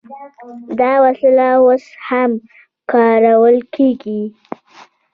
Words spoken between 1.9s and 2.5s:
هم